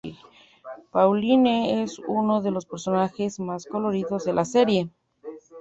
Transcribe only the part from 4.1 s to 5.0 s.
de la serie.